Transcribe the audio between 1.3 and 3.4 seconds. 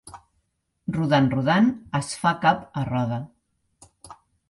rodant, es fa cap a Roda.